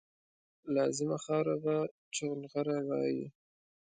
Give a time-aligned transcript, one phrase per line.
[0.75, 1.75] لازما خاوره به
[2.15, 3.25] چونغره وایي